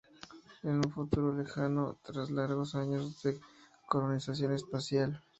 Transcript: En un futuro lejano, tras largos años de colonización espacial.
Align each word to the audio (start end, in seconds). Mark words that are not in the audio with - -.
En 0.63 0.77
un 0.77 0.89
futuro 0.91 1.31
lejano, 1.31 1.99
tras 2.01 2.31
largos 2.31 2.73
años 2.73 3.21
de 3.21 3.39
colonización 3.87 4.51
espacial. 4.53 5.21